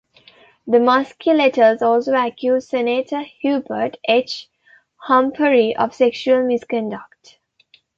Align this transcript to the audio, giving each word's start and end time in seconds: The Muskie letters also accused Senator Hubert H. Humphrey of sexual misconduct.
The 0.65 0.79
Muskie 0.79 1.37
letters 1.37 1.83
also 1.83 2.15
accused 2.15 2.69
Senator 2.69 3.19
Hubert 3.41 3.97
H. 4.05 4.49
Humphrey 4.95 5.75
of 5.75 5.93
sexual 5.93 6.43
misconduct. 6.43 7.37